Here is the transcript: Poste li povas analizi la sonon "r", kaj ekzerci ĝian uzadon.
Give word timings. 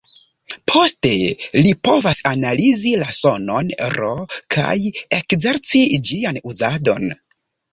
Poste 0.69 1.09
li 1.65 1.73
povas 1.87 2.21
analizi 2.31 2.93
la 3.03 3.09
sonon 3.17 3.69
"r", 3.91 4.09
kaj 4.57 4.73
ekzerci 5.21 5.83
ĝian 6.11 6.41
uzadon. 6.55 7.07